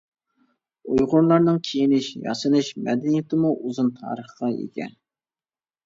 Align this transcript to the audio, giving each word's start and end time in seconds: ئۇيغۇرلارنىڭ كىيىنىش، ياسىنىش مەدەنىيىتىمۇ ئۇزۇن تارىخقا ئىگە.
ئۇيغۇرلارنىڭ 0.93 1.59
كىيىنىش، 1.67 2.09
ياسىنىش 2.25 2.73
مەدەنىيىتىمۇ 2.91 3.55
ئۇزۇن 3.61 3.95
تارىخقا 4.03 4.55
ئىگە. 4.61 4.93